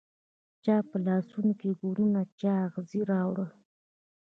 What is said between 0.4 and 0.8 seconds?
چا